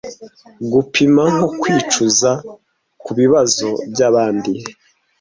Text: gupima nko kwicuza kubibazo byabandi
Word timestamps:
gupima 0.71 1.23
nko 1.33 1.47
kwicuza 1.59 2.31
kubibazo 3.03 3.67
byabandi 3.91 4.51